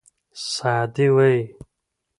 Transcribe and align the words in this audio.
سعدي 0.51 1.07
وایي. 1.15 1.41